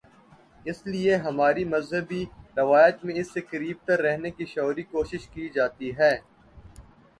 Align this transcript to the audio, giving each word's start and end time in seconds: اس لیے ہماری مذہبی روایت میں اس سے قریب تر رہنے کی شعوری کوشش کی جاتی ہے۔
اس 0.65 0.79
لیے 0.85 1.15
ہماری 1.17 1.65
مذہبی 1.65 2.23
روایت 2.57 3.05
میں 3.05 3.15
اس 3.15 3.31
سے 3.33 3.41
قریب 3.51 3.77
تر 3.87 3.99
رہنے 3.99 4.29
کی 4.31 4.45
شعوری 4.55 4.83
کوشش 4.91 5.27
کی 5.27 5.49
جاتی 5.55 5.91
ہے۔ 5.97 6.13